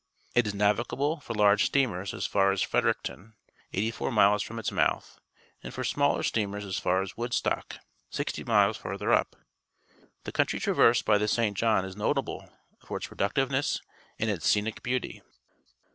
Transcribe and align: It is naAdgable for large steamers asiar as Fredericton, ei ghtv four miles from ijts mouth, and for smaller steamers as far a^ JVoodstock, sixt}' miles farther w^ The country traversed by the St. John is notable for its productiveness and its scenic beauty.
It 0.33 0.47
is 0.47 0.53
naAdgable 0.53 1.21
for 1.21 1.35
large 1.35 1.63
steamers 1.63 2.11
asiar 2.11 2.51
as 2.53 2.63
Fredericton, 2.63 3.35
ei 3.71 3.81
ghtv 3.87 3.93
four 3.93 4.11
miles 4.11 4.41
from 4.41 4.57
ijts 4.57 4.71
mouth, 4.71 5.19
and 5.61 5.71
for 5.71 5.83
smaller 5.83 6.23
steamers 6.23 6.65
as 6.65 6.79
far 6.79 7.03
a^ 7.03 7.13
JVoodstock, 7.13 7.77
sixt}' 8.09 8.43
miles 8.47 8.77
farther 8.77 9.09
w^ 9.09 9.25
The 10.23 10.31
country 10.31 10.59
traversed 10.59 11.05
by 11.05 11.19
the 11.19 11.27
St. 11.27 11.55
John 11.55 11.85
is 11.85 11.95
notable 11.95 12.51
for 12.83 12.97
its 12.97 13.05
productiveness 13.09 13.79
and 14.17 14.31
its 14.31 14.47
scenic 14.47 14.81
beauty. 14.81 15.21